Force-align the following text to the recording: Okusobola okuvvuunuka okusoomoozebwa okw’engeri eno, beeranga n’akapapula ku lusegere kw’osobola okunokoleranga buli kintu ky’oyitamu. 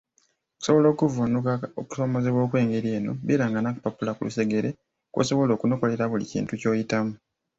Okusobola 0.55 0.87
okuvvuunuka 0.93 1.53
okusoomoozebwa 1.81 2.41
okw’engeri 2.43 2.89
eno, 2.97 3.11
beeranga 3.25 3.59
n’akapapula 3.61 4.15
ku 4.15 4.21
lusegere 4.27 4.69
kw’osobola 5.11 5.51
okunokoleranga 5.53 6.11
buli 6.11 6.25
kintu 6.33 6.53
ky’oyitamu. 6.59 7.13